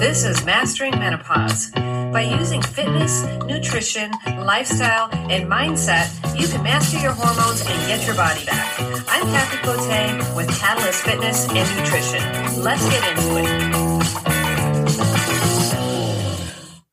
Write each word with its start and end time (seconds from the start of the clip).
This 0.00 0.24
is 0.24 0.42
Mastering 0.46 0.98
Menopause. 0.98 1.70
By 1.72 2.22
using 2.22 2.62
fitness, 2.62 3.22
nutrition, 3.44 4.10
lifestyle, 4.38 5.10
and 5.12 5.44
mindset, 5.46 6.08
you 6.40 6.48
can 6.48 6.62
master 6.62 6.98
your 7.00 7.12
hormones 7.12 7.60
and 7.66 7.86
get 7.86 8.06
your 8.06 8.16
body 8.16 8.42
back. 8.46 8.80
I'm 8.80 9.26
Kathy 9.26 9.58
Cote 9.58 10.34
with 10.34 10.48
Catalyst 10.58 11.02
Fitness 11.02 11.46
and 11.50 11.68
Nutrition. 11.76 12.22
Let's 12.62 12.82
get 12.88 13.10
into 13.10 13.40
it. 13.40 13.50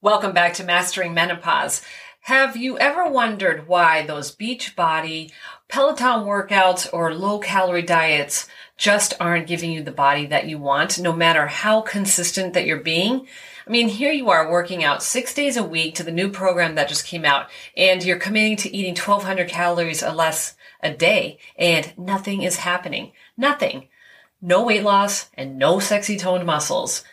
Welcome 0.00 0.32
back 0.32 0.54
to 0.54 0.64
Mastering 0.64 1.12
Menopause. 1.12 1.82
Have 2.24 2.56
you 2.56 2.78
ever 2.78 3.06
wondered 3.06 3.68
why 3.68 4.00
those 4.00 4.30
beach 4.30 4.74
body, 4.74 5.30
Peloton 5.68 6.24
workouts, 6.24 6.88
or 6.90 7.14
low 7.14 7.38
calorie 7.38 7.82
diets 7.82 8.48
just 8.78 9.12
aren't 9.20 9.46
giving 9.46 9.70
you 9.70 9.82
the 9.82 9.90
body 9.90 10.24
that 10.24 10.48
you 10.48 10.56
want, 10.56 10.98
no 10.98 11.12
matter 11.12 11.46
how 11.46 11.82
consistent 11.82 12.54
that 12.54 12.64
you're 12.64 12.80
being? 12.80 13.26
I 13.66 13.70
mean, 13.70 13.88
here 13.88 14.10
you 14.10 14.30
are 14.30 14.50
working 14.50 14.82
out 14.82 15.02
six 15.02 15.34
days 15.34 15.58
a 15.58 15.62
week 15.62 15.96
to 15.96 16.02
the 16.02 16.10
new 16.10 16.30
program 16.30 16.76
that 16.76 16.88
just 16.88 17.06
came 17.06 17.26
out, 17.26 17.50
and 17.76 18.02
you're 18.02 18.16
committing 18.16 18.56
to 18.56 18.74
eating 18.74 18.94
1200 18.94 19.46
calories 19.46 20.02
or 20.02 20.12
less 20.12 20.54
a 20.82 20.94
day, 20.94 21.38
and 21.58 21.92
nothing 21.98 22.40
is 22.40 22.56
happening. 22.56 23.12
Nothing. 23.36 23.88
No 24.40 24.64
weight 24.64 24.82
loss 24.82 25.28
and 25.34 25.58
no 25.58 25.78
sexy 25.78 26.16
toned 26.16 26.46
muscles. 26.46 27.04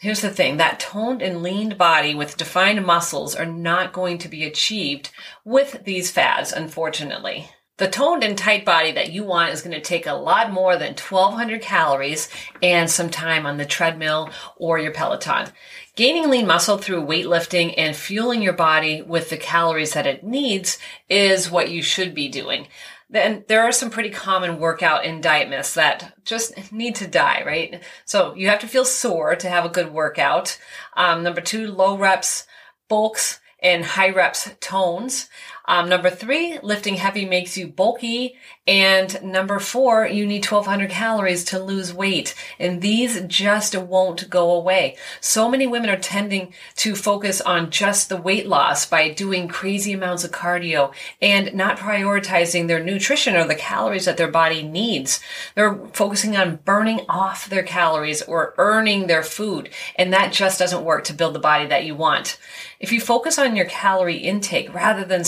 Here's 0.00 0.22
the 0.22 0.30
thing 0.30 0.56
that 0.56 0.80
toned 0.80 1.20
and 1.20 1.42
leaned 1.42 1.76
body 1.76 2.14
with 2.14 2.38
defined 2.38 2.86
muscles 2.86 3.36
are 3.36 3.44
not 3.44 3.92
going 3.92 4.16
to 4.20 4.30
be 4.30 4.46
achieved 4.46 5.10
with 5.44 5.84
these 5.84 6.10
fads, 6.10 6.54
unfortunately. 6.54 7.50
The 7.76 7.86
toned 7.86 8.24
and 8.24 8.36
tight 8.36 8.64
body 8.64 8.92
that 8.92 9.12
you 9.12 9.24
want 9.24 9.52
is 9.52 9.60
going 9.60 9.74
to 9.74 9.80
take 9.82 10.06
a 10.06 10.14
lot 10.14 10.52
more 10.52 10.78
than 10.78 10.94
1200 10.94 11.60
calories 11.60 12.30
and 12.62 12.90
some 12.90 13.10
time 13.10 13.44
on 13.44 13.58
the 13.58 13.66
treadmill 13.66 14.30
or 14.56 14.78
your 14.78 14.92
Peloton. 14.92 15.48
Gaining 15.96 16.30
lean 16.30 16.46
muscle 16.46 16.78
through 16.78 17.04
weightlifting 17.04 17.74
and 17.76 17.94
fueling 17.94 18.40
your 18.40 18.54
body 18.54 19.02
with 19.02 19.28
the 19.28 19.36
calories 19.36 19.92
that 19.92 20.06
it 20.06 20.24
needs 20.24 20.78
is 21.10 21.50
what 21.50 21.70
you 21.70 21.82
should 21.82 22.14
be 22.14 22.30
doing. 22.30 22.68
Then 23.12 23.44
there 23.48 23.62
are 23.62 23.72
some 23.72 23.90
pretty 23.90 24.10
common 24.10 24.60
workout 24.60 25.04
and 25.04 25.22
diet 25.22 25.48
myths 25.48 25.74
that 25.74 26.14
just 26.24 26.72
need 26.72 26.94
to 26.96 27.08
die, 27.08 27.42
right? 27.44 27.82
So 28.04 28.34
you 28.34 28.48
have 28.48 28.60
to 28.60 28.68
feel 28.68 28.84
sore 28.84 29.34
to 29.34 29.48
have 29.48 29.64
a 29.64 29.68
good 29.68 29.92
workout. 29.92 30.58
Um, 30.96 31.24
number 31.24 31.40
two, 31.40 31.66
low 31.66 31.98
reps, 31.98 32.46
bulks, 32.88 33.40
and 33.62 33.84
high 33.84 34.10
reps 34.10 34.50
tones. 34.60 35.28
Um, 35.70 35.88
number 35.88 36.10
three, 36.10 36.58
lifting 36.64 36.96
heavy 36.96 37.24
makes 37.24 37.56
you 37.56 37.68
bulky. 37.68 38.34
And 38.66 39.22
number 39.22 39.60
four, 39.60 40.04
you 40.04 40.26
need 40.26 40.44
1200 40.44 40.90
calories 40.90 41.44
to 41.44 41.62
lose 41.62 41.94
weight. 41.94 42.34
And 42.58 42.82
these 42.82 43.20
just 43.28 43.76
won't 43.76 44.28
go 44.28 44.50
away. 44.50 44.96
So 45.20 45.48
many 45.48 45.68
women 45.68 45.88
are 45.88 45.96
tending 45.96 46.54
to 46.78 46.96
focus 46.96 47.40
on 47.40 47.70
just 47.70 48.08
the 48.08 48.16
weight 48.16 48.48
loss 48.48 48.84
by 48.84 49.10
doing 49.10 49.46
crazy 49.46 49.92
amounts 49.92 50.24
of 50.24 50.32
cardio 50.32 50.92
and 51.22 51.54
not 51.54 51.78
prioritizing 51.78 52.66
their 52.66 52.82
nutrition 52.82 53.36
or 53.36 53.46
the 53.46 53.54
calories 53.54 54.06
that 54.06 54.16
their 54.16 54.30
body 54.30 54.64
needs. 54.64 55.20
They're 55.54 55.78
focusing 55.92 56.36
on 56.36 56.56
burning 56.64 57.02
off 57.08 57.48
their 57.48 57.62
calories 57.62 58.22
or 58.22 58.54
earning 58.58 59.06
their 59.06 59.22
food. 59.22 59.70
And 59.94 60.12
that 60.12 60.32
just 60.32 60.58
doesn't 60.58 60.82
work 60.82 61.04
to 61.04 61.14
build 61.14 61.36
the 61.36 61.38
body 61.38 61.66
that 61.66 61.84
you 61.84 61.94
want. 61.94 62.38
If 62.80 62.92
you 62.92 63.00
focus 63.00 63.38
on 63.38 63.56
your 63.56 63.66
calorie 63.66 64.16
intake 64.16 64.72
rather 64.72 65.04
than 65.04 65.22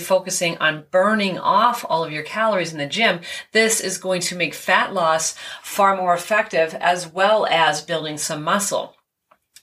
focusing 0.00 0.58
on 0.58 0.86
burning 0.90 1.38
off 1.38 1.84
all 1.88 2.02
of 2.02 2.12
your 2.12 2.24
calories 2.24 2.72
in 2.72 2.78
the 2.78 2.86
gym, 2.86 3.20
this 3.52 3.80
is 3.80 3.98
going 3.98 4.20
to 4.22 4.36
make 4.36 4.54
fat 4.54 4.92
loss 4.92 5.36
far 5.62 5.96
more 5.96 6.14
effective 6.14 6.74
as 6.74 7.06
well 7.06 7.46
as 7.46 7.82
building 7.82 8.18
some 8.18 8.42
muscle. 8.42 8.95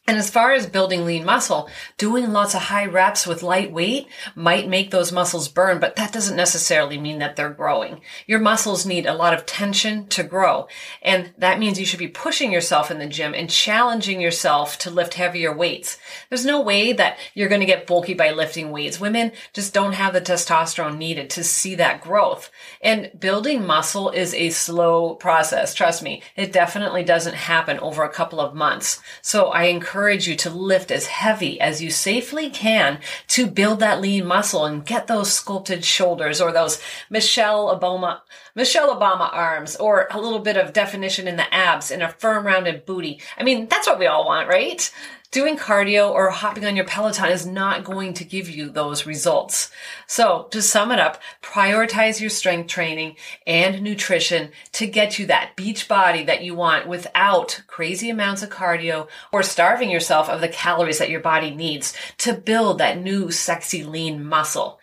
And 0.06 0.18
as 0.18 0.30
far 0.30 0.52
as 0.52 0.68
building 0.68 1.06
lean 1.06 1.24
muscle, 1.24 1.70
doing 1.98 2.34
lots 2.34 2.54
of 2.54 2.64
high 2.64 2.86
reps 2.86 3.26
with 3.26 3.42
light 3.42 3.72
weight 3.72 4.10
might 4.36 4.68
make 4.68 4.92
those 4.92 5.14
muscles 5.14 5.48
burn, 5.48 5.80
but 5.80 5.96
that 5.96 6.12
doesn't 6.12 6.36
necessarily 6.36 6.98
mean 6.98 7.20
that 7.20 7.38
they're 7.38 7.50
growing. 7.50 8.02
Your 8.28 8.40
muscles 8.40 8.86
need 8.86 9.06
a 9.06 9.14
lot 9.14 9.34
of 9.34 9.46
tension 9.46 10.08
to 10.08 10.24
grow. 10.24 10.68
And 11.02 11.32
that 11.38 11.58
means 11.58 11.80
you 11.80 11.86
should 11.86 12.00
be 12.00 12.10
pushing 12.10 12.52
yourself 12.52 12.92
in 12.92 13.00
the 13.00 13.08
gym 13.08 13.34
and 13.34 13.50
challenging 13.50 14.20
yourself 14.20 14.78
to 14.80 14.92
lift 14.92 15.14
heavier 15.14 15.56
weights. 15.56 15.98
There's 16.28 16.46
no 16.46 16.60
way 16.60 16.92
that 16.92 17.18
you're 17.34 17.48
going 17.48 17.62
to 17.62 17.66
get 17.66 17.88
bulky 17.88 18.14
by 18.14 18.32
lifting 18.32 18.72
weights. 18.72 19.00
Women 19.00 19.32
just 19.54 19.74
don't 19.74 19.94
have 19.94 20.12
the 20.12 20.20
testosterone 20.20 20.98
needed 20.98 21.30
to 21.30 21.46
see 21.46 21.76
that 21.76 22.02
growth. 22.02 22.52
And 22.82 23.10
building 23.18 23.66
muscle 23.66 24.10
is 24.10 24.34
a 24.34 24.50
slow 24.50 25.16
process. 25.16 25.74
Trust 25.74 26.04
me, 26.04 26.24
it 26.36 26.52
definitely 26.52 27.06
doesn't 27.06 27.36
happen 27.36 27.80
over 27.80 28.04
a 28.04 28.10
couple 28.10 28.42
of 28.42 28.54
months. 28.54 29.02
So 29.22 29.46
I 29.46 29.64
encourage 29.66 29.93
encourage 29.94 30.28
you 30.28 30.36
to 30.36 30.50
lift 30.50 30.90
as 30.90 31.06
heavy 31.06 31.62
as 31.62 31.80
you 31.80 31.92
safely 31.92 32.50
can 32.50 33.00
to 33.28 33.46
build 33.46 33.80
that 33.80 34.02
lean 34.02 34.26
muscle 34.26 34.66
and 34.66 34.88
get 34.88 35.06
those 35.06 35.32
sculpted 35.32 35.86
shoulders 35.86 36.42
or 36.42 36.52
those 36.52 36.82
Michelle 37.12 37.80
Obama, 37.80 38.22
Michelle 38.56 39.00
Obama 39.00 39.32
arms 39.32 39.76
or 39.76 40.08
a 40.10 40.20
little 40.20 40.40
bit 40.40 40.58
of 40.58 40.74
definition 40.74 41.28
in 41.28 41.36
the 41.36 41.54
abs 41.54 41.92
and 41.92 42.02
a 42.02 42.10
firm 42.10 42.44
rounded 42.44 42.88
booty. 42.88 43.22
I 43.38 43.44
mean, 43.44 43.68
that's 43.68 43.86
what 43.86 44.00
we 44.00 44.08
all 44.08 44.26
want, 44.26 44.48
right? 44.48 44.92
Doing 45.34 45.58
cardio 45.58 46.12
or 46.12 46.30
hopping 46.30 46.64
on 46.64 46.76
your 46.76 46.86
Peloton 46.86 47.32
is 47.32 47.44
not 47.44 47.84
going 47.84 48.14
to 48.14 48.24
give 48.24 48.48
you 48.48 48.70
those 48.70 49.08
results. 49.08 49.72
So 50.06 50.48
to 50.52 50.62
sum 50.62 50.92
it 50.92 51.00
up, 51.00 51.20
prioritize 51.42 52.22
your 52.22 52.30
strength 52.30 52.68
training 52.68 53.16
and 53.48 53.82
nutrition 53.82 54.52
to 54.74 54.86
get 54.86 55.18
you 55.18 55.26
that 55.26 55.56
beach 55.56 55.88
body 55.88 56.24
that 56.26 56.44
you 56.44 56.54
want 56.54 56.88
without 56.88 57.64
crazy 57.66 58.12
amounts 58.12 58.44
of 58.44 58.52
cardio 58.52 59.08
or 59.32 59.42
starving 59.42 59.90
yourself 59.90 60.30
of 60.30 60.40
the 60.40 60.48
calories 60.48 61.00
that 61.00 61.10
your 61.10 61.20
body 61.20 61.50
needs 61.50 61.98
to 62.20 62.34
build 62.34 62.78
that 62.78 63.02
new 63.02 63.32
sexy 63.32 63.84
lean 63.84 64.24
muscle. 64.24 64.80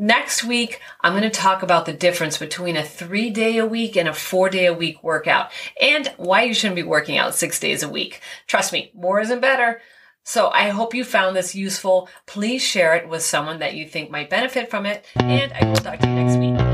Next 0.00 0.44
week, 0.44 0.80
I'm 1.02 1.12
going 1.12 1.24
to 1.24 1.28
talk 1.30 1.62
about 1.62 1.84
the 1.84 1.92
difference 1.92 2.38
between 2.38 2.74
a 2.74 2.82
three 2.82 3.28
day 3.28 3.58
a 3.58 3.66
week 3.66 3.98
and 3.98 4.08
a 4.08 4.14
four 4.14 4.48
day 4.48 4.64
a 4.64 4.72
week 4.72 5.04
workout 5.04 5.52
and 5.78 6.10
why 6.16 6.44
you 6.44 6.54
shouldn't 6.54 6.76
be 6.76 6.82
working 6.82 7.18
out 7.18 7.34
six 7.34 7.60
days 7.60 7.82
a 7.82 7.88
week. 7.88 8.22
Trust 8.46 8.72
me, 8.72 8.90
more 8.94 9.20
isn't 9.20 9.40
better. 9.40 9.82
So 10.24 10.48
I 10.48 10.70
hope 10.70 10.94
you 10.94 11.04
found 11.04 11.36
this 11.36 11.54
useful. 11.54 12.08
Please 12.24 12.62
share 12.62 12.94
it 12.94 13.10
with 13.10 13.20
someone 13.20 13.58
that 13.58 13.74
you 13.74 13.86
think 13.86 14.10
might 14.10 14.30
benefit 14.30 14.70
from 14.70 14.86
it, 14.86 15.04
and 15.16 15.52
I 15.52 15.66
will 15.66 15.76
talk 15.76 15.98
to 15.98 16.08
you 16.08 16.14
next 16.14 16.36
week. 16.38 16.69